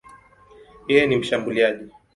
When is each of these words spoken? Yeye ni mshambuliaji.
Yeye 0.89 1.07
ni 1.07 1.17
mshambuliaji. 1.17 1.91